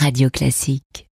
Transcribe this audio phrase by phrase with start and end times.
[0.00, 1.10] Radio Classique.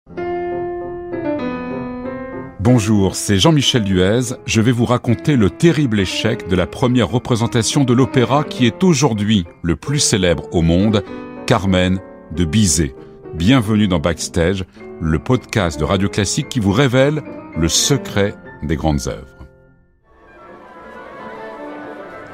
[2.58, 4.35] Bonjour, c'est Jean-Michel Duez.
[4.45, 8.82] Je vais vous raconter le terrible échec de la première représentation de l'opéra qui est
[8.82, 11.04] aujourd'hui le plus célèbre au monde,
[11.46, 12.00] Carmen
[12.34, 12.96] de Bizet.
[13.34, 14.65] Bienvenue dans Backstage,
[15.01, 17.22] le podcast de Radio Classique qui vous révèle
[17.56, 19.41] le secret des grandes œuvres.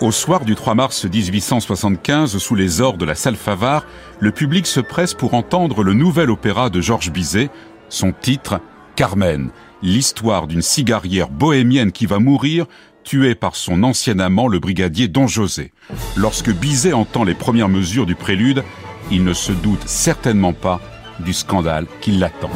[0.00, 3.84] Au soir du 3 mars 1875, sous les ors de la salle Favard,
[4.20, 7.50] le public se presse pour entendre le nouvel opéra de Georges Bizet,
[7.88, 8.60] son titre
[8.94, 9.50] Carmen,
[9.82, 12.66] l'histoire d'une cigarière bohémienne qui va mourir
[13.02, 15.72] tuée par son ancien amant le brigadier Don José.
[16.16, 18.62] Lorsque Bizet entend les premières mesures du prélude,
[19.10, 20.80] il ne se doute certainement pas
[21.18, 22.50] du scandale qui l'attend.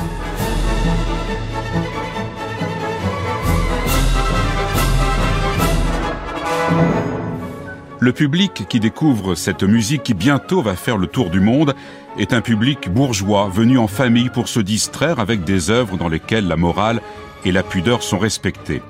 [8.02, 11.72] Le public qui découvre cette musique qui bientôt va faire le tour du monde
[12.18, 16.48] est un public bourgeois venu en famille pour se distraire avec des œuvres dans lesquelles
[16.48, 17.00] la morale
[17.44, 18.82] et la pudeur sont respectées.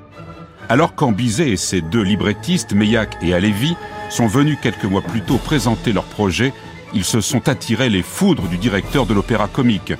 [0.67, 3.75] Alors quand Bizet et ses deux librettistes, Meillac et Alévi,
[4.09, 6.51] sont venus quelques mois plus tôt présenter leur projet,
[6.95, 9.93] ils se sont attirés les foudres du directeur de l'opéra comique.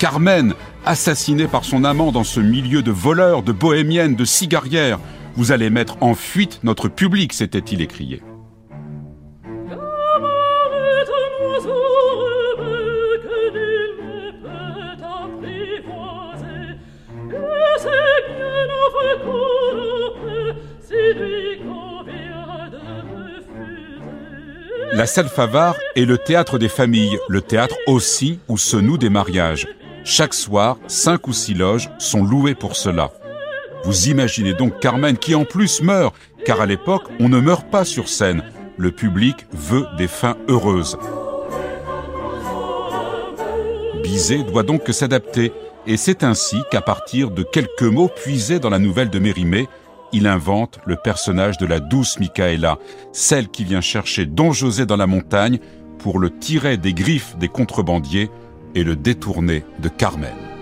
[0.00, 4.98] Carmen, assassinée par son amant dans ce milieu de voleurs, de bohémiennes, de cigarières,
[5.36, 8.22] vous allez mettre en fuite notre public, s'était-il écrié.
[24.92, 29.10] La salle Favard est le théâtre des familles, le théâtre aussi où se nouent des
[29.10, 29.66] mariages.
[30.04, 33.10] Chaque soir, cinq ou six loges sont louées pour cela.
[33.84, 36.14] Vous imaginez donc Carmen qui en plus meurt,
[36.44, 38.42] car à l'époque, on ne meurt pas sur scène.
[38.78, 40.98] Le public veut des fins heureuses.
[44.02, 45.52] Bizet doit donc s'adapter,
[45.86, 49.68] et c'est ainsi qu'à partir de quelques mots puisés dans la nouvelle de Mérimée,
[50.12, 52.78] il invente le personnage de la douce Michaela,
[53.12, 55.58] celle qui vient chercher Don José dans la montagne
[55.98, 58.30] pour le tirer des griffes des contrebandiers
[58.74, 60.55] et le détourner de Carmen.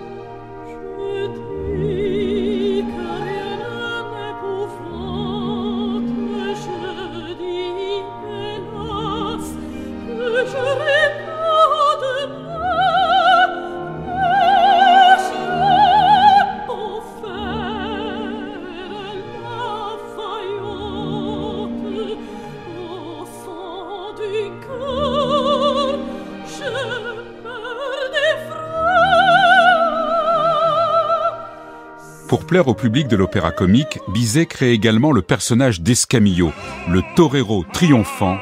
[32.27, 36.51] Pour plaire au public de l'opéra comique, Bizet crée également le personnage d'Escamillo,
[36.89, 38.37] le torero triomphant,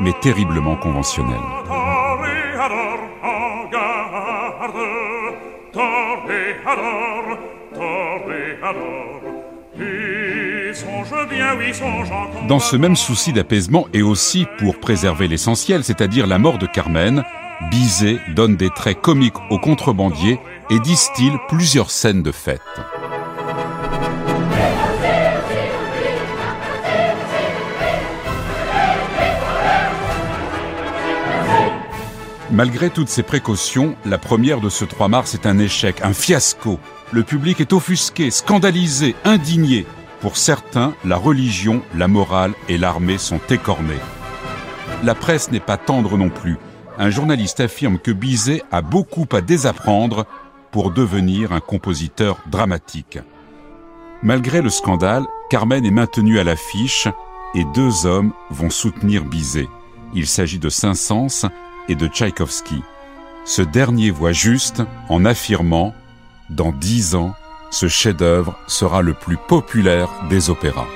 [0.00, 1.38] mais terriblement conventionnel.
[12.46, 17.24] Dans ce même souci d'apaisement et aussi pour préserver l'essentiel, c'est-à-dire la mort de Carmen,
[17.70, 20.38] Bizet donne des traits comiques aux contrebandiers
[20.70, 22.60] et distille plusieurs scènes de fête.
[32.50, 36.80] Malgré toutes ces précautions, la première de ce 3 mars est un échec, un fiasco.
[37.12, 39.84] Le public est offusqué, scandalisé, indigné.
[40.22, 44.00] Pour certains, la religion, la morale et l'armée sont écornés.
[45.04, 46.56] La presse n'est pas tendre non plus.
[46.98, 50.24] Un journaliste affirme que Bizet a beaucoup à désapprendre
[50.70, 53.18] pour devenir un compositeur dramatique.
[54.22, 57.08] Malgré le scandale, Carmen est maintenue à l'affiche
[57.54, 59.68] et deux hommes vont soutenir Bizet.
[60.14, 61.50] Il s'agit de Saint-Saëns
[61.88, 62.82] et de Tchaïkovski.
[63.44, 65.94] Ce dernier voit juste en affirmant
[66.50, 67.34] Dans dix ans,
[67.70, 70.86] ce chef-d'œuvre sera le plus populaire des opéras.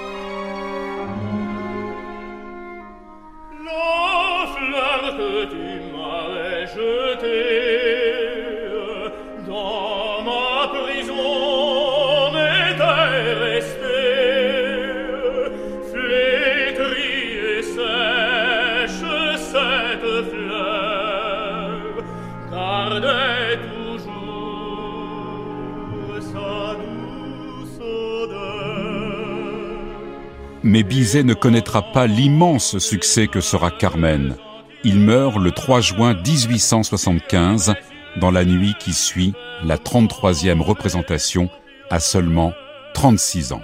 [30.65, 34.37] Mais Bizet ne connaîtra pas l'immense succès que sera Carmen.
[34.85, 37.75] Il meurt le 3 juin 1875,
[38.21, 39.33] dans la nuit qui suit
[39.65, 41.49] la 33e représentation,
[41.91, 42.53] à seulement
[42.95, 43.63] 36 ans.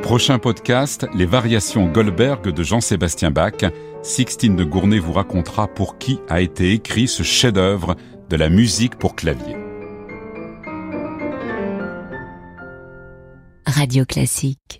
[0.00, 3.64] Prochain podcast, les variations Goldberg de Jean-Sébastien Bach.
[4.02, 7.96] Sixtine de Gournay vous racontera pour qui a été écrit ce chef-d'œuvre
[8.30, 9.69] de la musique pour clavier.
[13.80, 14.79] Radio Classique